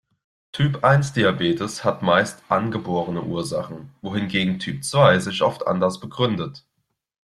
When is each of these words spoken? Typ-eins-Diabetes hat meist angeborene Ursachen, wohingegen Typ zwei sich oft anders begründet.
Typ-eins-Diabetes 0.53 1.83
hat 1.83 2.01
meist 2.01 2.41
angeborene 2.49 3.21
Ursachen, 3.21 3.93
wohingegen 4.01 4.57
Typ 4.57 4.83
zwei 4.83 5.19
sich 5.19 5.43
oft 5.43 5.67
anders 5.67 5.99
begründet. 5.99 6.65